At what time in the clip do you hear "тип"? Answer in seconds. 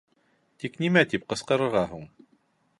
1.13-1.29